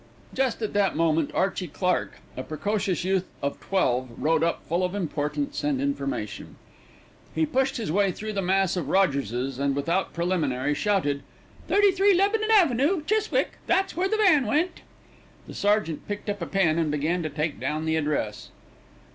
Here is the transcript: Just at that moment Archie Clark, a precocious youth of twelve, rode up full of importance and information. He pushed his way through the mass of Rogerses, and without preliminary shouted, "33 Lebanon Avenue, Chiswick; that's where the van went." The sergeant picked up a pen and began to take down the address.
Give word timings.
Just 0.33 0.63
at 0.63 0.73
that 0.73 0.95
moment 0.95 1.29
Archie 1.35 1.67
Clark, 1.67 2.13
a 2.35 2.41
precocious 2.41 3.03
youth 3.03 3.27
of 3.43 3.59
twelve, 3.59 4.09
rode 4.17 4.41
up 4.43 4.63
full 4.67 4.83
of 4.83 4.95
importance 4.95 5.63
and 5.63 5.79
information. 5.79 6.55
He 7.35 7.45
pushed 7.45 7.77
his 7.77 7.91
way 7.91 8.11
through 8.11 8.33
the 8.33 8.41
mass 8.41 8.75
of 8.75 8.89
Rogerses, 8.89 9.59
and 9.59 9.75
without 9.75 10.11
preliminary 10.11 10.73
shouted, 10.73 11.21
"33 11.67 12.15
Lebanon 12.15 12.49
Avenue, 12.49 13.03
Chiswick; 13.05 13.59
that's 13.67 13.95
where 13.95 14.09
the 14.09 14.17
van 14.17 14.47
went." 14.47 14.81
The 15.45 15.53
sergeant 15.53 16.07
picked 16.07 16.31
up 16.31 16.41
a 16.41 16.47
pen 16.47 16.79
and 16.79 16.89
began 16.89 17.21
to 17.21 17.29
take 17.29 17.59
down 17.59 17.85
the 17.85 17.95
address. 17.95 18.49